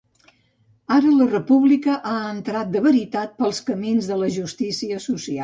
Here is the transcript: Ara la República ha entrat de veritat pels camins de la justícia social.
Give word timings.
Ara 0.95 1.11
la 1.17 1.27
República 1.33 1.97
ha 2.13 2.15
entrat 2.31 2.73
de 2.77 2.83
veritat 2.87 3.37
pels 3.43 3.61
camins 3.69 4.11
de 4.15 4.19
la 4.25 4.33
justícia 4.41 5.01
social. 5.07 5.39